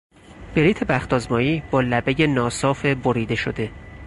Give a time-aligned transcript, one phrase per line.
[0.55, 3.71] بلیط بخت آزمایی با لبهی ناصاف بریده شده